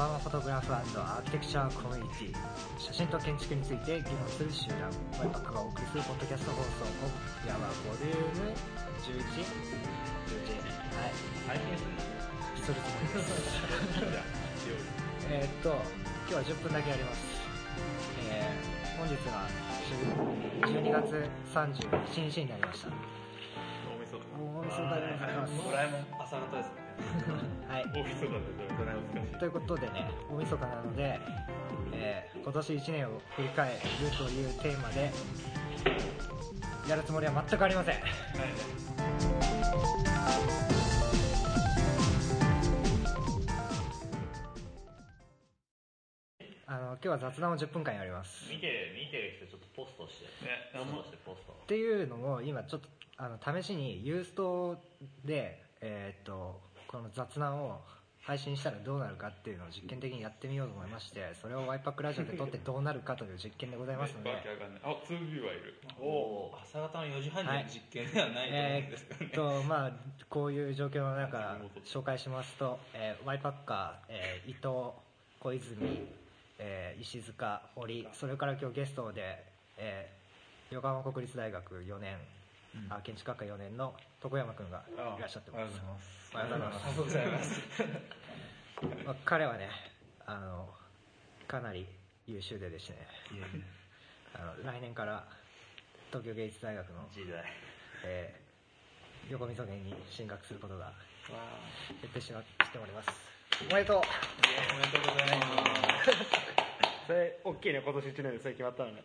[0.00, 2.80] ファーマフォトグラフアーキテクチャーコミュニティ。
[2.80, 4.88] 写真と建築について議論する集団。
[5.20, 6.88] ワイパックがお送りするポッドキャスト放送
[7.44, 8.48] 今夜はボリューム。
[9.04, 10.56] 11?11
[10.96, 11.76] はい最近
[12.64, 14.32] するするつもりです
[15.28, 17.20] えーっと今日は10分だけやります。
[18.32, 19.44] えー、本日は
[20.64, 22.88] 12月31日になりました。
[22.88, 25.52] 大晦日でございます。
[25.62, 26.79] ドラえもん朝方ですね
[27.68, 27.84] はい。
[27.94, 28.38] 大晦日で
[28.78, 29.38] ドラえもん難しい。
[29.38, 31.20] ということでね大晦日なので、
[31.92, 33.80] えー今年1年を振り返る
[34.16, 35.10] というテーマで
[36.88, 37.96] やるつもりは全くありません。
[46.66, 48.48] あの今日は雑談を10分間やります。
[48.50, 50.44] 見てる見てる人ちょっとポストして。
[50.46, 51.52] ねポストしてポスト。
[51.52, 54.80] っていうのも今ちょっとあの試しにユースト
[55.24, 57.78] で、えーっとこの雑談を
[58.22, 64.30] 配信したらどうなるかっていうのを実験的にやってみようと思いましてそれをワイパックラジオで撮ってどうなるかという実験でございますので、
[64.82, 65.74] あツービューはいる。
[66.00, 69.92] お朝方の4時半に実験ではないと思うんえですけどね、ーっとまあ
[70.28, 74.92] こういう状況の中紹介しますと、えーワイパッカー、えー伊藤
[75.38, 76.08] 小泉、
[76.58, 79.44] えー石塚堀それから今日ゲストで、
[79.78, 82.16] えー横浜国立大学4年、
[82.90, 84.84] あ建築学科4年の床山君が
[85.16, 85.80] いらっしゃってます。
[86.34, 87.60] おはようございますありがとうございます。
[89.06, 89.68] まあ、彼はね
[90.26, 90.68] あの
[91.48, 91.86] かなり
[92.26, 92.96] 優秀でですね。
[94.34, 95.24] あの来年から
[96.08, 97.44] 東京芸術大学の時代。
[98.04, 100.92] えー、横溝芸に進学することが
[102.02, 103.08] 決定しましております。
[103.70, 103.96] おめでとう。
[103.96, 105.46] おめでとうございま
[106.04, 106.10] す。
[107.08, 107.80] それ大きいね。
[107.82, 109.02] 今年1年でそれ決まったのね。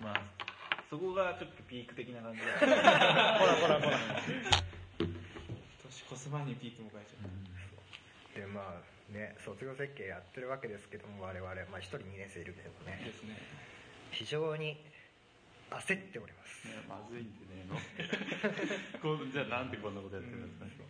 [0.00, 0.47] まあ
[0.88, 2.40] そこがちょっとピーク的な感じ。
[2.40, 3.98] でほらほらほら。
[4.98, 13.04] 年越す前にピーク迎えちゃう、でまあね卒業設計やってるわけですけども我々、まあ、1人2年生いるけどね。
[13.04, 13.36] ですね。
[14.12, 14.80] 非常に
[15.70, 16.48] 焦っております。
[16.66, 17.76] ねまずいんでねえの
[19.00, 20.84] こうじゃあなんでこんなことやってるんですか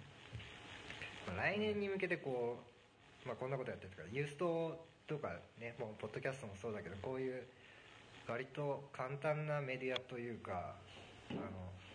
[1.27, 2.63] まあ来年に向けてこ
[3.25, 7.47] う、まあ、こんなことやってるからユーストとかねもうポッドキャストもそうだけどこういう
[8.29, 10.77] 割と簡単なメディアというか
[11.31, 11.41] あの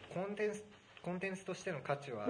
[0.10, 0.64] コンテンツ
[1.02, 2.28] コンテンツとしての価値は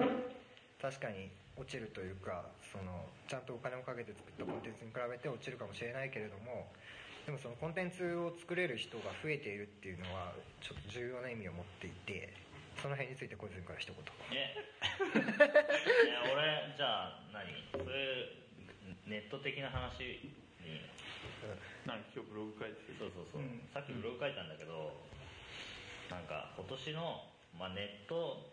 [0.80, 6.66] 確かに落ちるというかそのちゃんとお金をかけて作ったコンテンツに比べて落ちるかもしれないけれども
[7.24, 12.34] でもそのコンテンツを作れる人が増えているっていうのはちょっと重要な意味を持っていて
[12.82, 13.96] その辺について小泉から一言。
[14.34, 14.52] え
[16.04, 17.46] いや俺じゃあ何？
[17.70, 18.44] それ
[19.06, 20.02] ネット的な話
[20.60, 20.84] に
[21.86, 23.60] なんか今日ブログ書いてるそうそうそう、うん。
[23.72, 24.94] さっきブログ書いたんだけど、
[26.08, 27.28] なんか今年の、
[27.58, 28.50] まあ、ネット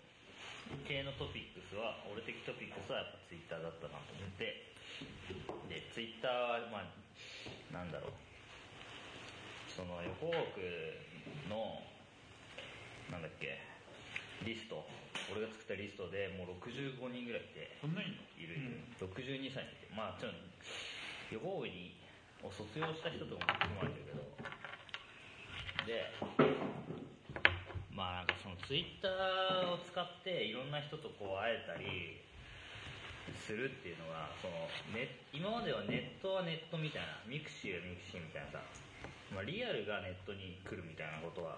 [0.88, 4.72] 系のトピックスは俺的トピックスはやっぱツイッターだったなと思って。
[5.68, 6.92] でツイッターはまあ
[7.74, 8.12] なんだろう。
[9.72, 10.68] その横国
[11.48, 11.82] の
[13.10, 13.60] なんだっけ。
[14.44, 14.84] リスト。
[15.32, 17.78] 俺が作ったリストでもう65人ぐらいいて。
[17.80, 18.20] そんないの？
[18.36, 19.88] いるいる、62歳にいて。
[19.96, 20.38] まあちょっと
[21.32, 21.96] 横国に
[22.44, 24.22] を卒業した人とかも含まれてるけど。
[25.86, 26.14] で
[27.90, 32.22] まあなんかそのツイッターを使っていろんな人とこう会えたり
[33.34, 38.64] するっていうのがそのネ今まではネットはネットみたいな mixiは mixi みたいなさ、
[39.34, 41.58] まあ、リアルがネットに来るみたいなことは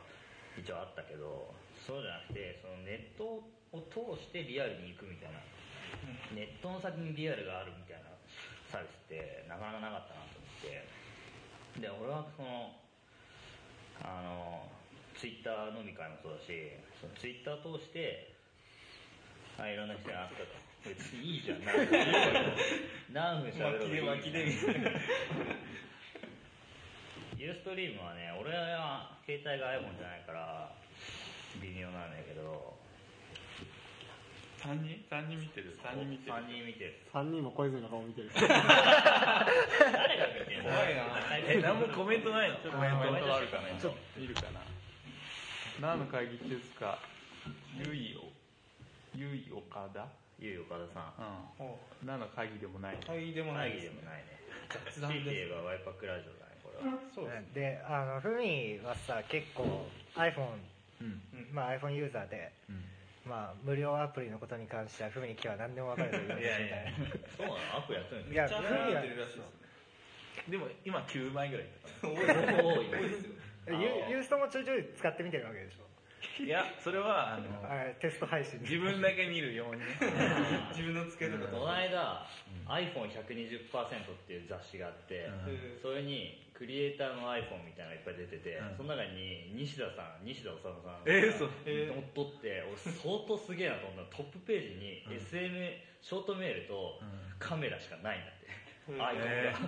[0.55, 3.43] 一応あったけどそうじゃなくてそのネット
[3.75, 5.43] を通してリアルに行くみたいな。
[6.33, 8.09] ネットの先にリアルがあるみたいな
[8.71, 10.42] サービスってなかなかなかったなと。
[10.63, 10.87] て
[11.79, 12.71] で俺はその
[14.01, 14.63] あの
[15.19, 16.47] ツイッター飲み会もそうだし
[16.99, 18.33] そのツイッター通して
[19.59, 20.63] あいろんな人に会ったと。
[20.83, 21.63] 別にいいじゃん。
[21.63, 21.95] 何分
[23.13, 24.89] 何分喋ろうがいいで巻きでみたいな
[27.37, 30.71] ユーストリームはね俺は携帯が iPhone じゃないから
[31.61, 32.75] 微妙なんだけど
[34.63, 36.37] 3人3人見てる3人見てる。
[36.39, 36.95] 3人見てる。
[37.13, 38.31] 3人も小泉の顔見てる。
[38.33, 39.45] 誰が
[40.39, 40.71] 見てるの？
[40.71, 41.03] 怖いな
[41.35, 42.55] え何もコメントないの？
[42.71, 44.61] コメントあるかなちょっ見るかな。
[45.81, 46.97] 何の会議ですか？
[47.75, 48.31] ゆいお
[49.17, 50.07] ゆい岡田
[50.39, 51.59] ゆう岡田さん。
[51.59, 52.07] うん。
[52.07, 54.39] 何の会議でもない会議でもない会議でもないね。
[54.71, 56.95] 雑談で言えばワイパックラジオだねこれは。
[57.13, 60.55] そうですであのふみはさ結構 iPhone、
[61.01, 61.19] うん。
[61.51, 62.85] まあ、iPhone ユーザーで、うん
[63.25, 66.77] まあ、無料アプリのことに関してはふみに今日は何でも分かるといういやいや
[67.37, 69.63] そうなのアプリやってるんいですやめっちゃ流行ってるらしいですね
[70.49, 71.67] でも今9枚ぐらい
[72.03, 73.33] 多いですよ。
[73.79, 75.87] ユユーストもちょいちょい使ってみてるわけでしょ
[76.43, 77.45] いやそれはあの
[77.99, 78.59] テスト配信。
[78.61, 79.81] 自分だけ見るように。
[79.81, 79.85] ね
[80.71, 81.47] 自分のつけると。
[81.47, 82.25] この間、
[82.67, 85.29] iPhone120% っていう雑誌があって、う
[85.77, 85.79] ん。
[85.81, 88.77] それにクリエイターの iPhone みたいなのがいっぱい出てて、うん。
[88.77, 94.11] その中に西田さん西田治さんがえーそう乗っ取って俺相当すげえなと思った。
[94.11, 95.13] らトップページにうん。
[95.15, 97.09] SM ショートメールとうん。
[97.39, 98.47] カメラしかないんだって、
[98.89, 99.01] うん。
[99.01, 99.59] iPhone えが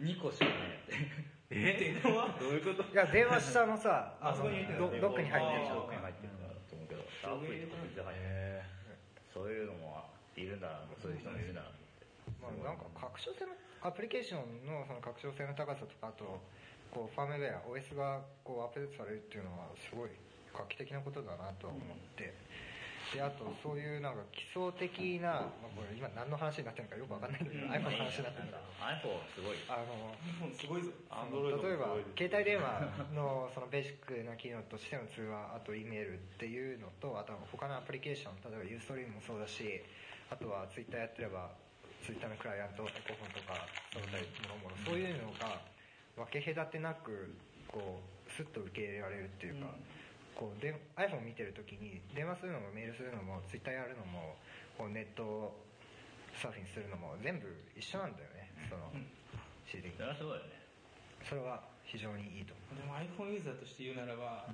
[0.00, 2.00] 2 個しかないんだってえ？
[2.02, 2.34] 電話？
[2.40, 2.82] どういうこと？
[2.90, 8.64] いや電話下のさあそこに入ってックに入ってるでしドょックに入ってるからと思うけどアプリとか全然入ってないえ
[9.32, 10.04] そういうのも
[10.34, 10.82] いるんだな。
[10.98, 11.70] そういう人もいるんだな
[12.40, 13.52] まあ、なんか拡張性の
[13.84, 16.40] アプリケーションのその拡張性の高さとかあと
[16.92, 20.10] こうファームウェア OS がこうアップデートされるっていうのはすごい
[20.52, 21.84] 画期的なことだなとは思っ
[22.16, 22.32] て、
[23.12, 29.56] であとそういうなんか基礎的な、まあ、これ今何の話になってるのかよくわかんないんだけど、iPhone の話になってるんだ iPhone すごい。
[29.68, 30.92] あの日本すごいぞ。
[31.08, 32.84] アンドロイド例えば携帯電話
[33.16, 39.64] のそのベーシックな機能としての通話あと E メールっていうのとあとは他のアプリケーション例えばユーストリームもそうだし
[40.28, 41.48] あとはツイッターやってれば
[42.04, 44.20] ツイッターのクライアントエコフォンとかその他
[44.52, 45.64] もろもろそういうのが
[46.20, 47.32] 分け隔てなく
[47.68, 49.70] こうスッと受け入れられるっていうか、
[50.34, 54.34] こうで iPhone 見てる時に電話するのもメールするのもツイッターやるのも
[54.76, 55.54] こうネット
[56.34, 57.46] サーフィンするのも全部
[57.78, 58.33] 一緒なんだよね
[58.68, 58.92] その
[59.66, 60.60] CD それはすごいよね。
[61.28, 62.76] それは非常にいいと思う。
[62.76, 62.94] でも
[63.28, 64.46] iPhone ユーザーとして言うならば、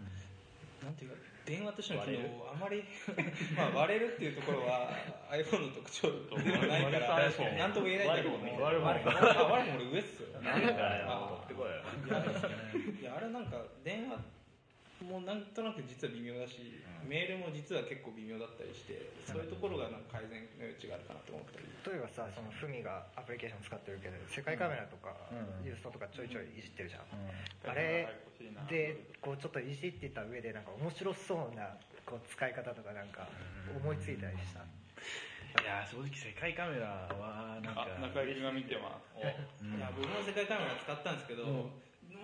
[0.83, 2.85] なんていうか電話としての機能をあまり
[3.57, 4.91] まあ割れるっていうところは
[5.31, 6.09] iPhone の特徴
[6.41, 10.41] ではないから割れた iPhone なんとも言えないんだけども割れもあ割れも俺上っすよ。
[10.41, 13.01] なんだからあ取ってこいよ。
[13.01, 14.19] いやあれなんか電話
[15.11, 21.67] もなんとなく実は微妙だし、メールも実は結構微妙だったりしてそういうところがなんか改善の余地があるかなと思ったり。
[21.91, 25.67] 例えばさそのフミがアプリケーション使ってるけど世界カメラとかうん。
[25.67, 27.71] ユーストとかちょいちょいいじってるじゃん、うん。
[27.71, 28.07] あれ
[28.69, 31.75] でこうちょっといじってた上でなんか面白そうな
[32.07, 33.27] こう使い方とかなんか
[33.75, 34.63] 思いついたりした？
[35.51, 39.19] いや正直世界カメラはなんかあ中井君が見てます。
[39.65, 39.75] うん。
[39.77, 41.71] いや僕も世界カメラ使ったんですけど、も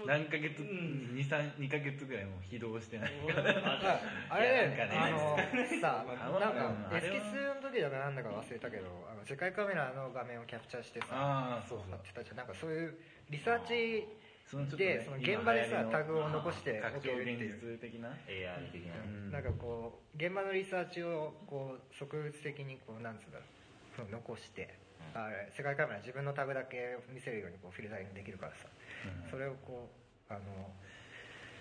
[0.05, 3.13] 何ヶ月、二三二ヶ月ぐらいもう起動してない。
[4.29, 5.39] あれいやあの
[5.81, 6.05] さ
[6.41, 11.91] なんうんかエスキスの時だかなんだか忘れたけどあの世界カメラの画面をキャプチャーしてさああそうそう。
[11.91, 12.37] やってたじゃん。
[12.37, 12.99] なんかそういう
[13.31, 14.07] リサーチ
[14.47, 17.79] そのでその現場でさタグを残しておけるっていう。
[17.79, 18.95] 的な？AR 的な。
[19.05, 19.31] うん。
[19.33, 23.49] なんかこう現場のリサーチをこう植物的にこうなんつうんだろう
[24.05, 24.75] 残して、
[25.15, 28.69] あれ世界カメラ自分のタグだけ見せるようにこうフィルタリングできるからさ、
[29.25, 29.31] うん。
[29.31, 29.89] それをこ
[30.29, 30.43] うあの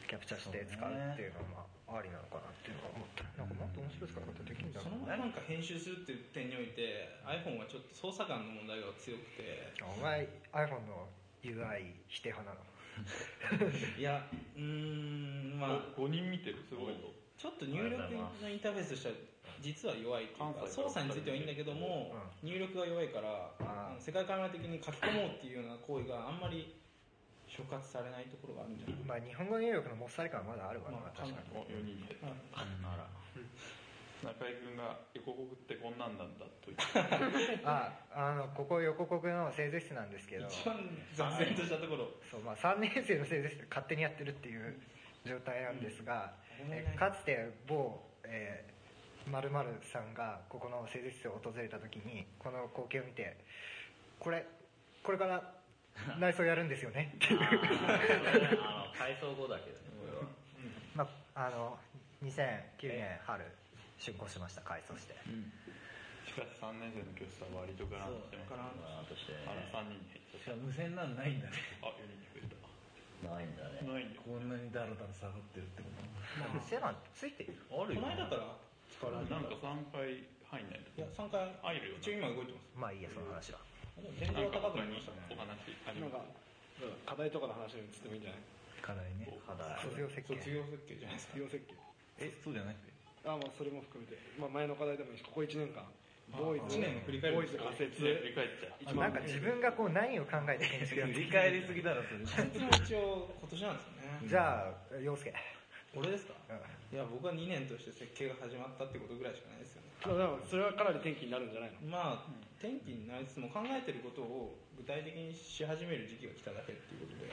[0.08, 3.24] キャプチャーして使うっていうのはまあありなのかなっていうのは思った。
[3.38, 9.72] なんかもっと面白い使い方できるんだそのろうままなんか編集するっていう点において iPhone はちょっと操作感の問題が強くて。
[9.82, 11.08] お前 iPhone の
[11.44, 12.66] UI 否定派なの？
[14.00, 16.00] いやうーんまあ。
[16.00, 16.64] 5人見てる？
[16.68, 17.12] すごいぞ。
[17.38, 19.16] ちょっと入力のインターフェースとしては
[19.62, 23.52] 実は弱いっていうか操作についてはいいんだけども、入力が弱いから
[24.00, 26.76] 世界カメラ的に書き込もうっていうような行為があんまり
[27.48, 28.98] 触発されないところがあるんじゃない？
[28.98, 31.58] かまあ日本語入力のもっさり感はまだあるわな、まあ確かに。
[31.58, 32.30] お4人でな、
[32.92, 33.08] あら。
[34.24, 37.62] 中井君が横国ってこんなんなんだと言って。
[37.66, 40.48] ああのここ横国の製図室なんですけど。
[40.48, 40.78] 一番
[41.14, 42.10] 雑然としたところ。
[42.32, 44.80] そう、まあ、3年生の製図室で勝手にやってるっていう
[45.26, 46.34] 状態なんですが、
[46.72, 48.75] えかつて某、えー、
[49.26, 53.38] 〇〇さんがここの製図室を訪れた時にこの光景を見て
[54.20, 54.46] これ
[55.04, 55.42] これから
[56.20, 57.16] 内装やるんですよね。
[57.16, 60.28] っていう改装後だけどねこれは。
[60.96, 61.78] まああの
[62.24, 63.44] 2009年春
[63.98, 65.16] 竣工しました改装して。
[66.26, 69.34] しかし3年生の教室は割とガランとしてますからまあとして。
[69.48, 71.56] あらね3人に減っちゃっしかも無線なんないんだね。
[71.80, 72.52] たあ4人に増え
[73.26, 73.80] ないんだね。
[73.80, 76.68] たないんだこんなにダラダラ下がってるってこと？
[76.68, 78.58] セランついてるあるよこの間から
[78.92, 81.52] 使われてなんか3回入んないいや3回。
[81.62, 82.78] 入るよ一応今動いてます。
[82.78, 83.60] まあいいやその話は。
[84.20, 85.24] 天井高くなりましたね。
[85.32, 86.28] お話ありなんます
[86.84, 88.42] か課題とかの話に移ってもいいんじゃない？
[88.84, 89.28] 課題ね。
[89.48, 89.80] 課題。
[89.82, 90.36] 卒業設計。
[90.36, 91.34] 卒業設計じゃないですか。
[91.34, 91.76] 卒業設計。
[92.20, 92.92] えそうじゃなくて
[93.26, 95.84] あまあそれも含めて、まあ、前の課題でもいいしここ1年間
[96.32, 96.78] ボーイズ。
[96.78, 98.00] 1年の振り返りボーイズ仮説。
[98.02, 98.96] 振り返っちゃう。
[98.96, 102.26] なんか自分がこう何を考えて建築やって振り返りすぎだろそれ。
[102.26, 104.28] 設も一応今年なんですよね。
[104.30, 105.34] じゃあ陽介
[105.96, 106.34] 俺ですか？
[106.52, 106.60] うん。
[106.96, 109.90] いや僕は2年として設計が始まったってことぐらいしかないですよね。
[110.06, 111.88] まあでもそれはかなり転機になるんじゃないの？
[111.90, 117.32] まあ転機になりつつも考えてることを具体的にし始める時期が来ただけっていうことで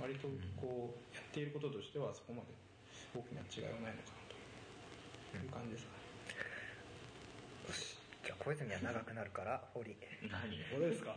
[0.00, 2.48] 割とこうやっていることとしてはそこまで
[3.14, 6.02] 大きな違いはないのかなという感じですかね。
[8.24, 9.96] じゃあ小泉は長くなるから堀
[10.30, 10.58] 何？
[10.76, 11.16] 俺ですか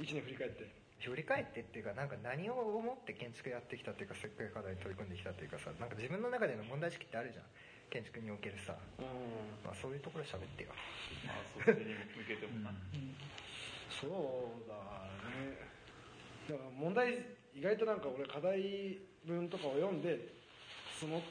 [0.00, 0.68] ？1年振り返って
[1.10, 7.44] 振り返ってっていうかなんか何を思って建築やってきたっていうか設計課題に取り組んできたっていうかさなんか自分の中での問題意識ってあるじゃん。
[7.90, 9.06] 建築におけるさ、うん。
[9.62, 10.70] まあ、そういうところ喋ってよ。
[11.26, 12.74] まあそっちに向けてもな、
[13.86, 14.74] そうだ
[15.30, 15.54] ね。
[16.50, 17.22] だから問題
[17.54, 20.18] 意外となんか俺課題文とかを読んで
[20.98, 21.22] その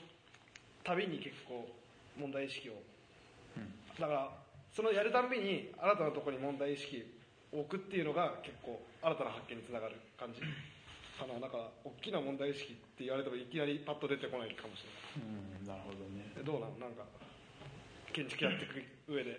[0.84, 1.68] 度に結構
[2.18, 2.80] 問題意識を。
[3.58, 3.68] うん。
[4.00, 4.32] だから
[4.72, 7.13] そのやるたんびに新たなところに問題意識を
[7.54, 10.42] 置くっていうのが結構新たな発見につながる感じ。
[11.14, 14.82] かなだから大きな問題意識って言われてもいきなりパッと出てこないかもし
[15.14, 15.22] う
[15.62, 16.26] ん、なるほどね。
[16.34, 17.06] れないどうなのなんか
[18.10, 18.82] 建築やっていく
[19.14, 19.38] 上で。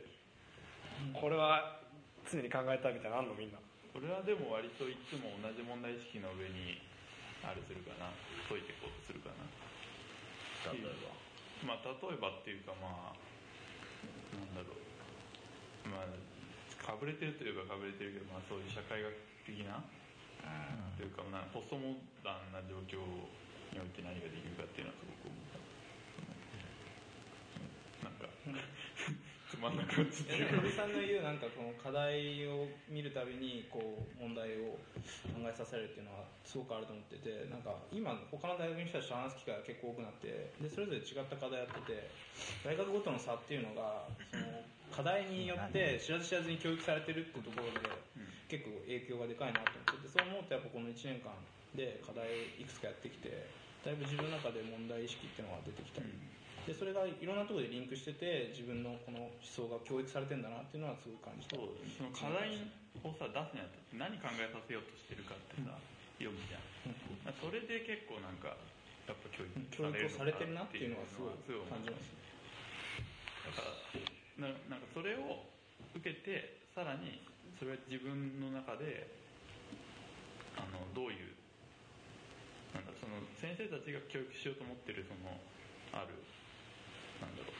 [1.11, 1.83] これは
[2.30, 3.35] 常に考えたいみたいなのあんの？
[3.35, 3.59] みんな。
[3.99, 6.78] 俺はでも割といつも同じ問題意識の上に
[7.42, 8.14] あれするかな。
[8.47, 9.42] 解いていこうとするかな。
[10.71, 11.11] 例えば。
[11.66, 13.18] まあ例えばっていうかまあ
[14.38, 15.90] なんだろう。
[15.90, 16.06] まあ
[16.85, 19.09] かぶれてるといえばかぶれてるけど、まあ、そういう社会学
[19.49, 19.81] 的な
[21.00, 23.00] というか、まあ、ポストモダンな状況
[23.73, 25.57] において何ができるかっていうのはすごく思った。
[25.57, 26.45] うん
[28.05, 28.29] なんか
[29.49, 34.76] つまんなくなっちゃってさんの言うなんかこの課題を見るたびにこう問題を
[35.31, 42.11] 考えさせるっていうのはすごくあると思っててなんか今他の大学の人たちと話す機会が結構多くなってでそれぞれ違った課題やってて
[42.67, 47.91] 大学ごとの差っていうのがその課題によって知らず知らずに教育されてるってところで
[48.47, 51.35] 結構影響がでかいなと思っててそう思うとやっぱこの1年間
[51.75, 53.51] で課題をいくつかやってきて
[53.83, 55.99] だいぶ自分の中で問題意識っていうのが出てきた。
[56.01, 56.09] り
[56.65, 61.61] でそれがいろんなところでリンクしてて自分のこの思想が教育されてんだなっていうのはすごい感じた。
[61.61, 62.57] そうその課題
[63.05, 65.77] をさ出すにあたって何考えさせようとしてるかってさ、
[66.17, 68.57] 読むじゃん、それで結構なんか
[69.05, 72.17] やっぱ教育されてるなっていうのはすごい感じます
[73.45, 73.69] だか
[74.41, 74.74] らな
[76.04, 77.25] けてさらに
[77.58, 79.08] それは自分の中で
[80.61, 81.32] あのどういう
[82.76, 85.40] なんだその先生たちが教育しようと思ってるその
[85.96, 86.12] ある
[87.25, 87.56] なんだろう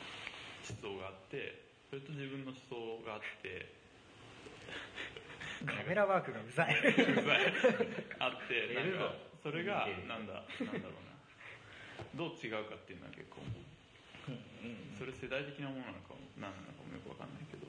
[0.61, 3.73] 思想があってそれと自分の思想があって
[5.65, 6.77] カメラワークがうざい。
[6.77, 7.53] うざい。
[8.19, 11.15] あって なんかそれがなんだなんだろうな。
[12.15, 13.41] どう違うかっていうのは結構
[14.99, 17.67] それ世代的なものなのかも何なのかもよくわかんないけど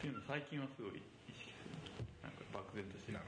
[0.00, 1.76] っていうの最近はすごい意識する。
[2.24, 3.20] なんか漠然としてる。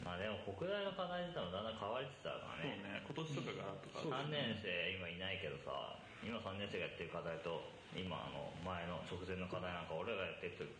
[0.00, 2.80] まあでも国大の課題自体もだんだん変わりつつあるからそうね。
[2.80, 4.24] ね今年とかがとか。
[4.24, 10.72] 3年生今いないけどさ今3年生がやってる課題と今あの前の直前の課題なんか俺らがやってる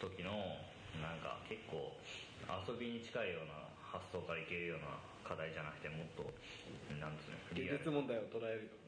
[0.00, 0.32] 時の
[1.02, 1.92] なんか結構
[2.66, 6.22] 遊びに近いような発想からいけるような課題じゃなくてもっと
[7.00, 8.86] なんですね現実問題を捉えるよ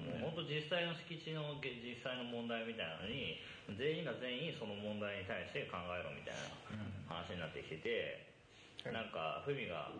[0.00, 3.38] もう本当実際の敷地の実際の問題みたいなのに
[3.76, 9.92] 全員が全員その問題に対して考えろみたいな話になってきてて、なんかふみが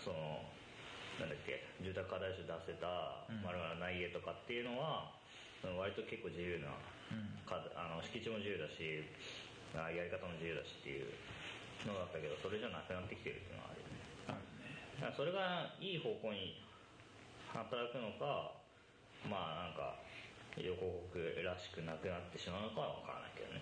[0.00, 0.40] その
[1.20, 3.42] なんだっけ住宅課題集出せたうん。
[3.42, 5.12] まるまるない家とかっていうのは
[5.76, 6.72] 割と結構自由な
[7.46, 9.06] かあの敷地も自由だし
[9.45, 11.10] あやり方も自由だしっていう
[11.86, 13.98] のだったけどそれじゃなくなってきてるっていうのはあるよね。
[15.00, 16.62] だからそれがいい方向に
[17.52, 18.52] 働くのか
[19.28, 19.98] まあなんか
[20.56, 23.60] 横国らしくなくなってしまうのかは分からないけどね。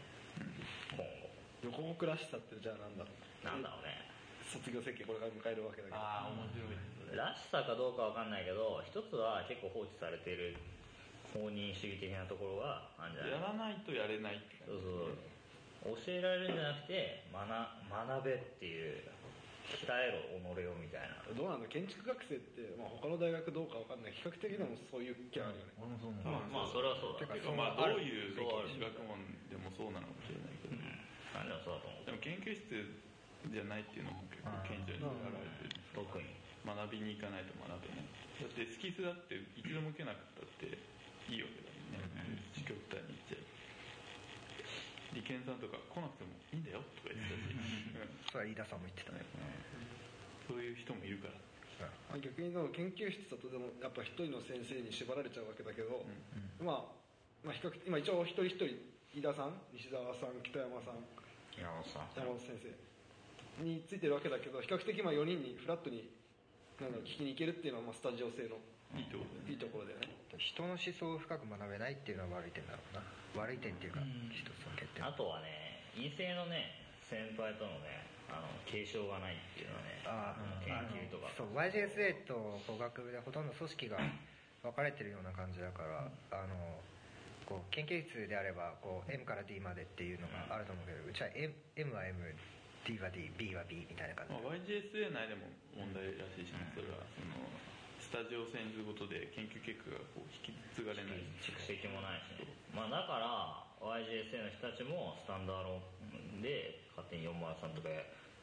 [0.94, 1.34] 今後。
[1.82, 3.44] 横国らしさってじゃあなんだろう。
[3.44, 4.06] なんだろうね。
[4.46, 5.99] 卒業設計これから迎えるわけだけど。
[5.99, 7.18] ああ面白いですね。
[7.18, 10.54] らしさかどうか分かんないけど一つは結構放置されている
[11.34, 13.32] 放任主義的なところがあるんじゃない？
[13.42, 15.18] やらないとやれないってそう感そう
[15.84, 19.04] 教えられるんじゃなくて学学べっていう
[19.64, 21.24] 鍛えろ己をみたいな。
[21.32, 21.68] どうなんだ？
[21.68, 24.16] 建築学生って、まあ、他の大学どうかわかんない。
[24.16, 26.24] 比較的でもそういう気あるよね、う思う。
[26.24, 27.24] まあまあそれはそうだ。
[27.24, 28.44] じててかかまあどういう学
[29.04, 30.76] 問でもそうなのかもしれないけど、
[31.36, 32.12] 何でもそうだと思う。
[32.12, 32.64] でも研究室
[33.52, 36.32] じゃないっていうのも結構顕著に現れてる特に。
[36.64, 38.08] 学びに行かないと学べない。
[38.40, 40.80] だってスキスだって一度も受けなくたって
[41.28, 42.16] いいわけだもん。
[42.16, 43.44] ね極端に言っちゃう
[45.14, 49.23] 利権さんとか来なくてもいいんだよとか言ってたし、うんそれは飯田さんも言ってたね。
[50.50, 51.38] そういう人もいるから。
[52.11, 56.02] まあ逆にでも研究室だとでもやっぱ一人の先生に縛られちゃうわけだけど、
[56.59, 58.75] まあ、まあ比較一応一人一人
[59.14, 60.99] 飯田さん西澤さん北山さん
[61.54, 62.11] 山本さん。
[62.18, 62.66] 山本先生
[63.62, 66.11] についてるわけだけど比較的まあ4人にフラットに
[66.83, 68.59] なんだろう聞きに行けるっていうのはまあスタジオ製の
[68.99, 69.50] いいとこだよね。
[69.50, 70.11] いいところだよね。
[70.38, 73.02] 人の思想を深く学べないっていうのは悪い点だろうな
[73.36, 74.00] 悪い点っていうか
[74.30, 81.30] 一つの欠点あとはね陰性のね先輩とのねあの継承がないっていうのはねあの研究とか。
[81.36, 83.98] そう YJSA と工学部でほとんど組織が
[84.62, 86.56] 分かれてるような感じだから、あの
[87.44, 92.16] こう研究室であればこう M から D までっていうのがあると思うけどうちは M, M は M
[92.88, 94.40] D は D B は B みたいな感じ。
[94.40, 97.04] まあ、YGSA 内でも問題らしいしね、それは。
[97.12, 97.44] その
[98.04, 101.25] スタジオを遷ずることで研究結果がこう引き継がれない。
[101.40, 102.44] 蓄積もないしね。
[102.76, 105.80] まあだから YGSA の人たちもスタンダード
[106.44, 107.88] で勝手に403とか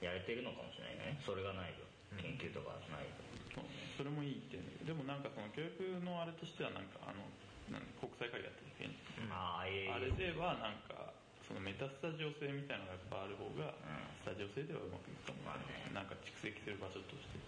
[0.01, 1.21] やれてるのかもしれないね。
[1.21, 1.85] それがないと。
[2.19, 3.23] 研究とかないと、
[3.55, 3.65] そう
[3.95, 7.23] それもいいってでもなんかその教育のあれとしてはなんかあの
[7.71, 8.91] なん国際会議やった時に
[9.31, 11.15] まああれではなんか
[11.47, 14.11] そのメタスタジオ性みたいなのがやっぱある方がうん。
[14.21, 15.87] スタジオ性ではうまくいくかもまあね。
[15.95, 17.39] なんか蓄積する場所として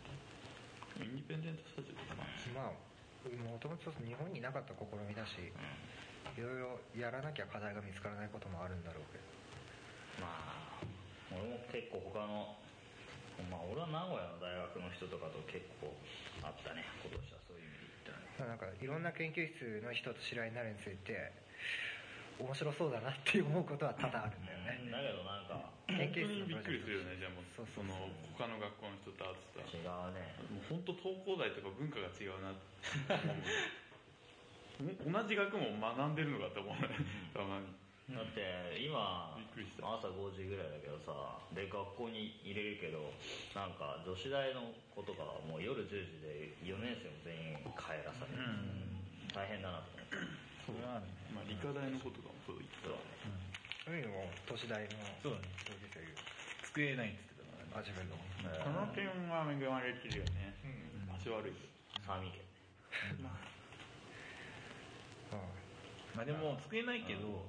[1.04, 2.02] インディペンデントスタジオで
[2.56, 2.76] まあ
[3.24, 5.52] もともと日本になかった試みだしい
[6.40, 9.24] ろいろやらなきゃ課題が見つからないこともあるんだろうけど。
[10.24, 10.84] まあ
[11.34, 12.56] 俺も結構他の
[13.50, 15.92] まあ俺は名古屋の大学の人とかと結構
[16.46, 16.86] あったね。
[17.02, 18.48] 今年はそういう意味で言ったら。
[18.48, 21.34] ねなんかいろんな研究室の人と知り合いになるについて
[22.44, 24.92] 面白そうだなって思うことは多々あるんだよね。
[24.92, 27.96] だけどなんか研究室のプロジェクトくりするよねじゃあもうそうその
[28.36, 29.80] 他の学校の人と会ってた。
[29.80, 30.36] 違うね。
[30.52, 32.68] もう本当東工大とか文化が違うなって。
[35.08, 36.92] 同じ学問を学んでるのかって思うね。
[37.32, 37.72] たまに。
[38.12, 39.88] だって今びっくりした。
[39.88, 43.16] 朝5時ぐらいだけどさで学校に入れるけど
[43.56, 48.44] なんか女子大の子とかはもう夜10時で4年生も全員帰らされる、
[49.32, 51.32] 大変だなと思ってそれはあるね。
[51.32, 53.00] まあ理科大のことかもそう言ったわ。
[53.84, 56.16] そういうのも都市大のそうだね同級生言う
[56.72, 58.16] 机ないって言ってたからねあ自分の
[58.64, 60.56] この点は恵まれてるよね、
[61.16, 62.44] 足悪いけど寒いけど
[66.16, 67.44] まあでも机ないけど、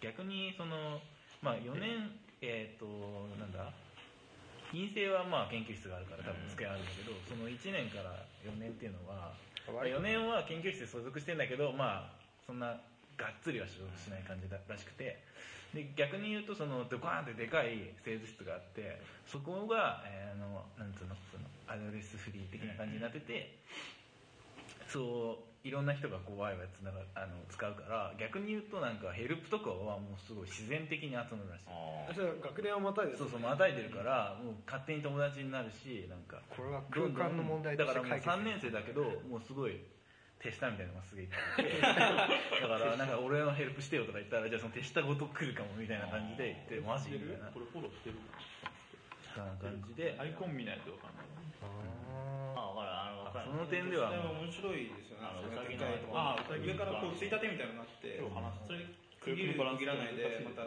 [0.00, 1.00] 逆にその
[1.40, 2.10] まあ4年
[2.42, 2.86] えっ、と
[3.38, 3.52] なん。
[3.52, 3.72] だ
[4.70, 6.84] 陰性はまあ研究室があるから多分机あるん。
[6.84, 8.12] だけど、その1年から
[8.44, 9.32] 4年っていうのは、
[9.64, 11.38] 4年は研究室に所属してん。
[11.38, 12.58] だけどまあそん。
[12.58, 12.76] な
[13.18, 15.18] がっつりは所属しない感じだらしくて
[15.74, 23.58] で逆に言うとそのドカーンってでかい製図室があってそこが、えーあのなんつうのそのアドレスフリー的な感じになってて
[24.86, 31.64] そういろんな人がこうワイワイつながあの使うから逆に言うとなんかヘルプとかはもうすごい自然的に集まるらしい。
[31.68, 39.76] あじゃあ学年をまたいでそうそうまたいでるからもう勝手に友達になるしなんかこれは空間の問題とだからもうして解決3年生だけどもうすごい
[40.38, 41.80] 手下みたいなのがすげえいっぱいいて。
[41.82, 47.50] だからなんか俺のヘルプしてよとか言ったらじゃあその手下ごと来るかもみたいな感じで言ってマジみたいな。
[47.50, 48.16] これフォローしてる
[49.34, 51.26] 感じでアイコン見ないと分かんない。
[52.54, 53.50] あ分かるあの分かる。
[53.50, 55.26] その点では面白いですよね。
[55.26, 58.22] あのうさぎのあうさぎ上からこうついたてみたいなのがあって
[58.66, 58.86] それ
[59.18, 60.62] 区切る区切らないでまた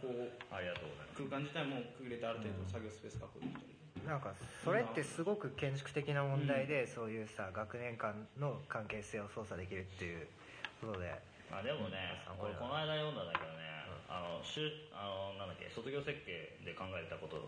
[0.00, 1.22] こうありがとうございます。
[1.22, 4.32] 空間自体も区切れてある程度作業スペース確保できたりなんか
[4.64, 10.26] それってすごく建築的な問題で、そういうさ学年間の関係性を操作できるっていう
[10.80, 11.10] ことで。
[11.46, 17.38] あでもね参考になるこれこの間読んだんだけどね、あのしゅあのなんだっけ卒業設計で考えたこと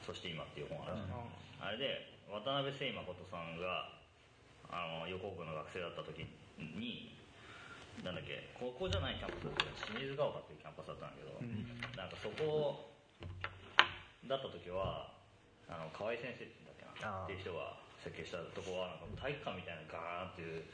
[0.00, 3.92] そして今っていう本あるじゃん、あれで渡辺誠誠さんが
[4.72, 6.24] あの横国の学生だった時
[6.60, 7.12] に
[8.00, 11.36] なんだっけ高校じゃないキャンパスだった清水ヶ丘っていうキャンパスだったんだけど、
[11.92, 12.88] なんかそこ
[14.24, 15.12] だった時は
[15.68, 20.66] あの河合先生って言うんだっけなっていう人が設計したとこはなんか体育館みたいなガーンっていう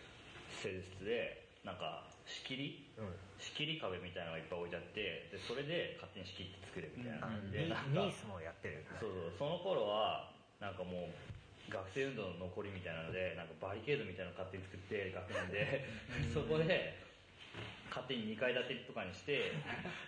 [0.49, 3.13] 施術でなんか仕切りうん。
[3.39, 7.23] 仕切り壁みたいなのがいっぱい置いてあってでそれで勝手に仕切って作れみたいな。
[7.23, 8.83] 感じで、ニなんかニースもやってる。
[8.99, 9.47] そうそう。
[9.47, 11.15] その頃はなんかもう
[11.71, 15.87] 学生運動の残りみたいなのでなんかバリケードみたいなの勝手に作って学年で。
[16.35, 17.08] そこで
[17.89, 19.53] 勝手に2階建てとかにして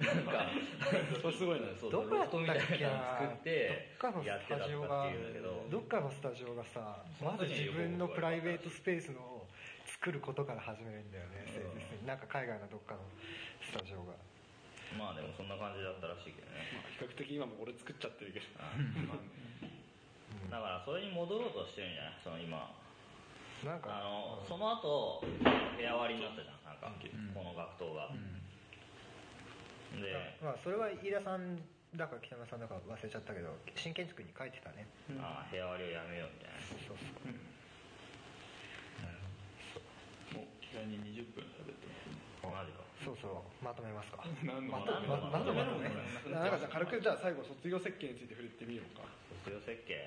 [0.00, 0.50] なんか
[1.32, 9.46] すごいねそうどこやロフトみたいなの作ってどっかのやってたスタジオがていうんだけどどっかのスタジオがさまず自分のプライベートスペースの
[9.86, 11.64] 作ることから始めるんだよね、うん。
[11.64, 13.00] 誠実になんか海外のどっかの
[13.60, 14.14] スタジオが。
[14.96, 16.64] まあでもそんな感じだったらしいけどね。
[16.98, 18.46] 比較的今も俺作っちゃってるけど。
[20.50, 22.14] だからそれに戻ろうとしてるんじゃない？
[22.22, 22.74] その今
[23.64, 24.00] なんか。
[24.00, 25.22] あのその後
[25.76, 26.92] 部屋割りになったじゃんなんか
[27.34, 28.08] この学棟が。
[30.00, 31.58] でまあそれは飯田さん
[31.96, 34.86] だか北村さんだか忘れちゃったけど新建築に書いてたね。
[35.18, 36.60] あ部屋割りをやめようみたいな。
[36.62, 37.26] そうそう。
[40.38, 41.90] もう気軽に20分喋って
[42.46, 44.20] マジかそうそうまとめますか。
[44.44, 45.88] 何のまとままとめ？
[46.28, 49.08] なんかじゃあ軽くじゃあ最後卒業設計について触れてみようか。
[49.40, 50.04] 卒業設計、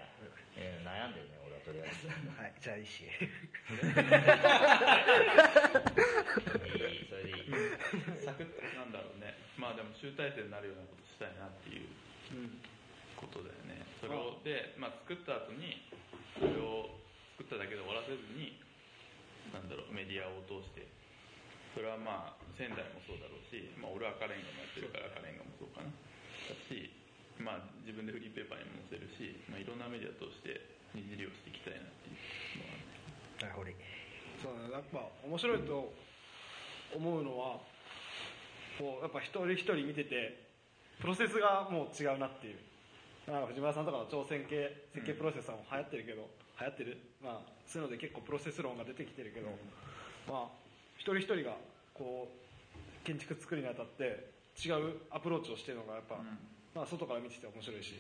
[0.58, 2.06] えー悩んでるね俺はとりあえず。
[2.38, 3.18] はいじゃあ石いい
[7.10, 7.50] それでいい。
[8.22, 9.34] サクッとなんだろうね。
[9.58, 11.90] まあでも集大成になるようなことしたいなっていう
[13.18, 13.82] ことだよね。
[13.98, 15.82] それをで、まあ、作った後に
[16.38, 16.94] それを
[17.42, 18.62] 作っただけで終わらせずに
[19.50, 20.86] なんだろうメディアを通して
[21.74, 25.90] それはまあ仙台もそうだろうし、まあ、俺は赤レンガもやってるから赤レンガもそうかな。
[25.90, 26.94] だし
[27.42, 30.54] まあ、自分でフリーペーパーにも載せるし、まあ、いろんなメディア通して
[30.94, 32.86] 二次利用していきたいなっていうのはね
[33.42, 33.74] なるほど。
[34.38, 34.70] そうね。
[34.70, 35.94] やっぱ面白いと
[36.94, 37.58] 思うのは
[38.78, 40.46] こうやっぱ一人一人見てて
[41.02, 42.62] プロセスがもう違うなっていう。
[43.26, 46.98] なんか藤村さんとかの挑戦系設計プロセスは流行ってるけど、流行ってる。
[47.24, 49.50] まあそういうので結構プロセス論が出てきてるけど、
[50.28, 50.64] まあ
[51.04, 51.60] 一人一人が
[51.94, 56.40] こう建築作るにあたって違うアプローチをしてるのがやっぱ、うん。
[56.72, 58.00] まあ外から見てて面白いし。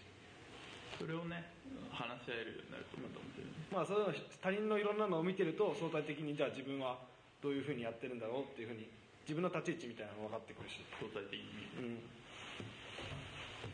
[0.96, 1.44] それをね
[1.92, 3.54] 話し合えるようになると思うと思ってるね。
[3.76, 6.96] まあそういうの他人のいろんなのを見てると相対的にじゃあ自分は
[7.44, 8.88] どういうふうにやってるんだろうっていうふうに
[9.28, 12.00] 自分の立ち位置みたいなのが分かってくるし、相対的に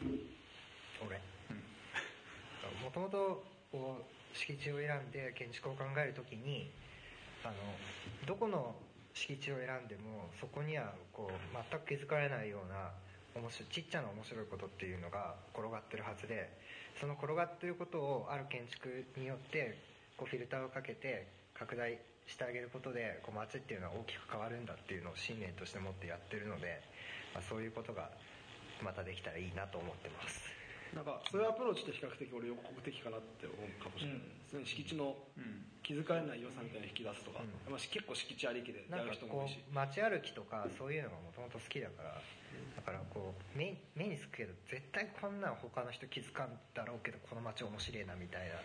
[0.01, 0.25] うん、
[1.05, 1.21] 俺。
[2.81, 6.71] もともとこう敷地を選んで建築を考えるときに
[7.43, 7.53] あの
[8.25, 8.73] どこの
[9.19, 12.95] 敷地を選んでもそこにはこう全く気づかれないような
[13.35, 16.47] 面白ちっちゃな面白いことっていうのが転がってるはずで
[16.99, 18.87] その転がってることをある建築
[19.19, 19.77] によって
[20.15, 26.79] こうフィルターをかけて拡大してあげることでこう街っていうのは大きく変わるんだっていうのを信念として持ってやってるので、
[27.33, 28.09] まあ、そういうことが
[28.83, 30.39] またできたらいいなと思ってます。
[30.95, 34.31] なんかそういうアプローチって比較的俺予告的かなって思うかもしれない、うん。
[34.49, 35.65] その敷地のうん。
[35.79, 37.71] 気づかれない良さみたいな引き出すとか、うん。
[37.71, 39.57] まあ、結構敷地ありきでやるなんかこ人も多いし。
[39.57, 42.21] う街歩きとかそういうのがもともと好きだから。
[42.75, 48.55] だからこう目目につくけど絶対こんなん他の人気づかんだろうけどこの街面白いなみたいな。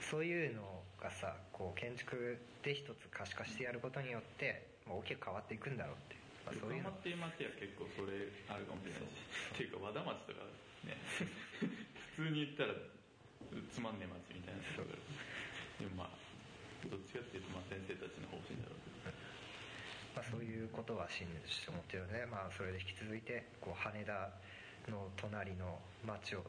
[0.00, 0.62] そういうの
[1.00, 6.16] がさこう建築で一つ可視化してやることによってまあ大きく変わっていくんだろうって、
[6.46, 6.88] まあ、そういうの。
[6.88, 9.20] 横浜っていう街は結構それあるかもしれないし。
[9.52, 10.46] っていうか和田町とか
[10.86, 10.96] ね
[12.16, 12.72] 普通に言ったら
[13.68, 14.96] つまんねえ街みたいなところ
[15.82, 16.14] でもまあ
[16.88, 18.96] どっちかっていうとまあ先生たちの方針だろうけど
[20.16, 24.32] まあ、そういうことは信念として思ってるので、まあ、それで引き続いてこう羽田
[24.88, 26.44] の隣の街を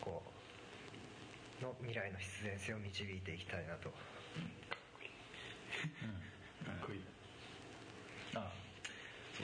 [0.00, 0.22] こ
[1.60, 3.90] うの未来の必然性を導いていきたいなと。
[3.90, 3.96] か
[6.72, 7.00] っこいい。
[8.34, 8.50] あ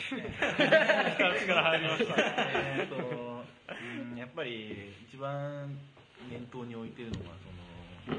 [0.08, 0.34] そうですね。
[1.44, 2.14] 力入りました。
[2.16, 3.33] えーと
[3.68, 5.74] うんやっぱり一番
[6.30, 7.36] 念頭に置いてるのは
[8.06, 8.18] その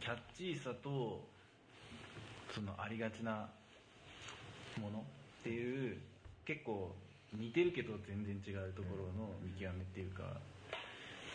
[0.00, 1.26] キャッチーさと
[2.54, 3.48] そのありがちな
[4.80, 5.02] ものっ
[5.42, 5.98] ていう
[6.46, 6.94] 結構
[7.34, 10.22] 似てるけど全然違うところの見極めっていうか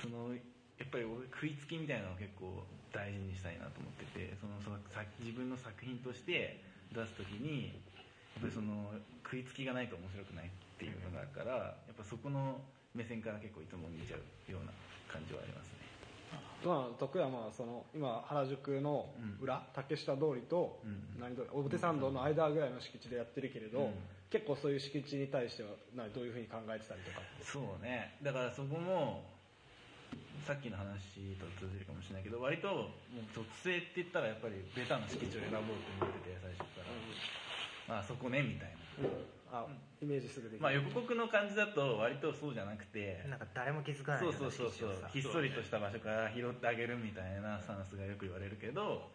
[0.02, 0.40] そのや
[0.86, 4.58] っぱり俺食いつきみたいなのを結構大事にしたいなと思っててその
[4.90, 7.78] さ自分の作品として出す時に
[8.40, 8.92] っぱりその
[9.24, 11.56] 食いつきがないと面白くないっていうのがあるから
[11.88, 12.62] やっぱそこの
[12.94, 14.72] 目線から結構いつも見ちゃうような
[15.10, 15.84] 感じはありますね。
[16.66, 19.10] まあ徳山はその今原宿の
[19.42, 21.20] 裏、竹下通りとうん。
[21.20, 23.94] 何通り表参道の間ぐらいの敷地でやってるけれど、うん。
[24.30, 28.18] 結構そういう敷地に対してはなどういうふうに考えてたりとかそうね。
[28.24, 29.30] だからそこも
[30.48, 36.92] さっきの話と通じるかもしれないけど割ともう突性って言ったらやっぱりベタな敷地を選ぼうと思ってて最初から、
[37.90, 38.70] あそこねみたい
[39.02, 39.10] な。
[39.52, 39.66] あ
[40.02, 43.24] イメージすぐできる、まあ予告の感じだと割とそうじゃなくて。
[43.30, 49.10] なんか誰も気づかないそうよそうそうそうひっそりとした場所から拾ってあげるみたいなスタンスがよく言われるけど。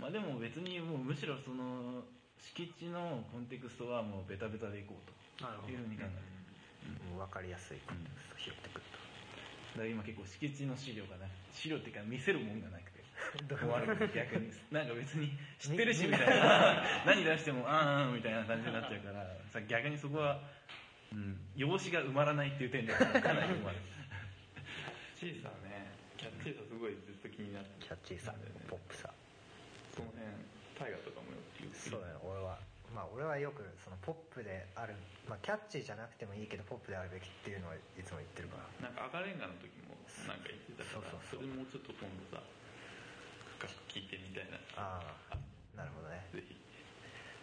[0.00, 2.02] まあでも別にもうむしろその
[2.40, 5.68] 敷地のコンテクストはもうベタベタでいこうなるほど。
[5.68, 6.32] というふうに考えてる
[7.12, 8.84] もう分かりやすいコンテクストを拾ってくる
[9.76, 12.91] だから今結構敷地の資料がな資料っていうか見せるもんがなく
[13.48, 14.50] 終わる逆に。
[14.70, 16.84] なんか別に知ってるしみたいな。
[17.06, 19.26] 何出してもあーあーみたいな感じになっちゃうから。
[19.50, 20.40] さ逆にそこは、
[21.12, 23.76] うん、用紙が埋まらないっていう点ではかなり困る。
[25.18, 28.34] キャッチーさはねキャッチーさすごいずっと気になってキャッチーさ
[28.68, 29.12] ポップさ。
[29.94, 30.24] その辺
[30.80, 31.38] 大河とかもよ
[31.70, 32.58] くそうだね俺は。
[32.92, 34.92] まあ俺はよくそのポップである、
[35.28, 38.88] まあ、キャッチーじゃなくてもいいけどポップであるべきっていうのはいつも言ってるから。
[38.88, 39.96] なんか赤レンガの時も
[40.28, 42.42] なんか言ってたからそれもうちょっと今度さ
[43.62, 44.58] 深く聞いてみたいな。
[44.74, 44.98] あ
[45.30, 45.38] あ
[45.78, 46.26] なるほどね。
[46.34, 46.58] ぜひ。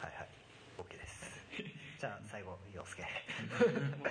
[0.04, 0.28] はいはい。
[0.76, 1.40] OK です。
[2.00, 3.04] じゃあ最後陽介。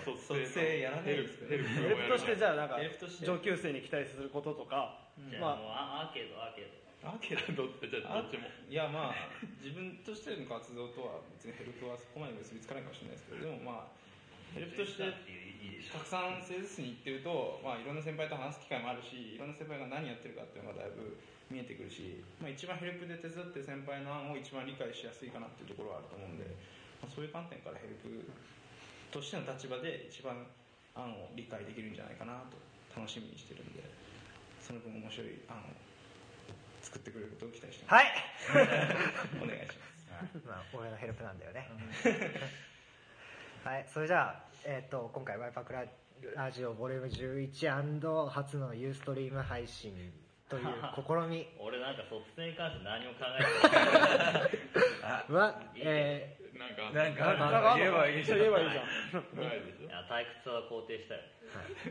[0.05, 2.77] 卒卒生やらないですかヘルプヘルプとしてじゃあなんか
[3.21, 6.69] 上級生に期待することとか、じゃあまもうアアーケードアーケー
[7.03, 7.69] ドアーケーど。
[7.69, 8.49] っちじゃあどっちも。
[8.69, 9.15] いやまあ
[9.61, 13.99] 自分としての活動とは別にヘルプはそこまで結びつかないかもしれないですけどでもまあ
[14.55, 15.05] ヘルプとして
[15.93, 21.17] たくさんエスキースに行ってると、まあ、いろんな先輩と話す機会もあるしいろんな先輩が何やってるかっていうのがだいぶ
[21.51, 26.45] 見えてくるし、まあ、一番ヘルプで手伝ってる先輩の案を一番理解しやすいかなっていうところはあると思うんで、
[27.01, 28.29] まあ、そういう観点からヘルプ
[29.11, 30.45] としての立場で一番
[30.93, 32.59] 案を理解できるんじゃないかなと
[32.93, 33.81] 楽しみにしてるんで
[34.61, 35.73] その分面白い案を
[36.83, 39.41] 作ってくれることを期待してます、はい。
[39.41, 40.47] お願いします。
[40.47, 41.69] まあ俺のヘルプなんだよね。
[43.65, 43.87] はい。
[43.93, 45.85] それじゃあ、えっと今回ワイパークラ
[46.35, 50.13] ラジオボリューム 11& 初のユーストリーム配信
[50.49, 51.47] という試み。
[51.61, 57.25] 俺なんか卒生に関して何も考えてないは、えなんかなんか。
[57.35, 58.85] なんか言えばいいじゃん言えばいいじゃん。
[59.37, 61.21] ないでしょいや退屈は肯定したよ。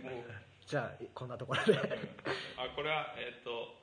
[0.01, 0.25] ーはい。
[0.65, 1.79] じゃあこんなところで、
[2.57, 3.77] あこれはえっ、と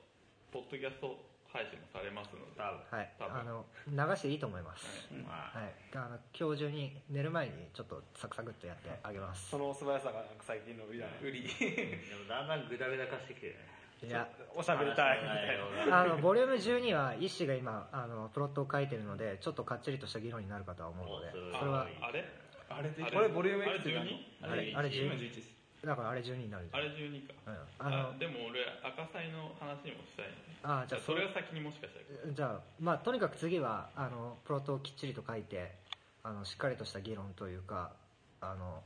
[0.53, 1.17] ポッドキャスト
[1.51, 2.59] 配信もされますので。
[2.59, 2.99] 多分。
[2.99, 9.51] はい、あの流していいと思います、まあはい、あの今日中に寝る前にちょっとサクサクっとやってあげます。
[9.51, 11.13] その素早さがなんか最近の売りだね。
[11.23, 15.91] 売りでもだんだんグダグダ化してきてるねいやおしゃべりたいみたい。
[15.91, 22.25] なあのボリューム12は医師が今あのプロットを書いてるのでちょっとかっちりとした議論になるかとは思うのでおそれはあれ？
[22.71, 23.29] あれこれ？
[23.29, 24.53] ボリュームいくつになるの 12?
[24.53, 25.55] あれあれ今12 11です。
[25.85, 26.81] だからあれ12になるじゃん。
[26.81, 27.35] あれ12か。
[27.47, 30.33] うん、ああのでも俺赤祭の話もしたいね。
[30.63, 32.33] あじゃあそれが先にもしかしたら。
[32.33, 35.77] じゃあまあとにかく次はあのプロットをきっちりと書いて
[36.23, 37.93] あのしっかりとした議論というか
[38.41, 38.81] あの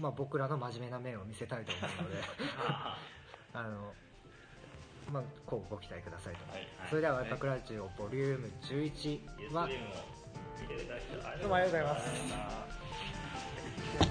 [0.00, 2.22] まあ僕らの真面目な面を見せたいと思うので
[3.54, 3.94] あの
[5.12, 9.72] まあこうご期待くださいと、はいそれでは「ワイパクラジオボリューム11ユーストリームはも
[10.60, 12.04] 見ていただきありがとどうもありがとうございます。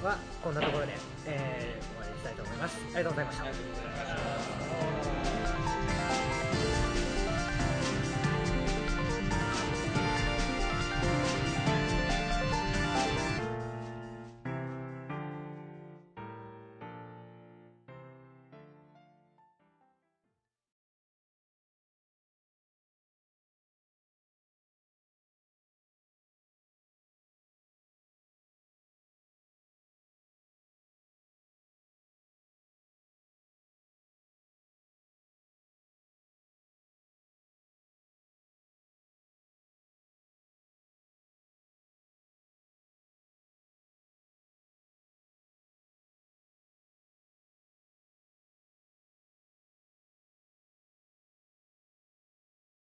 [0.03, 0.93] はこんなところで、
[1.27, 2.77] えー終わりにしたいと思います。
[2.77, 4.22] ありがとうございました